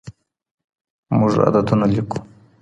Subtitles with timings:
[1.19, 2.19] موږ عددونه ليکو.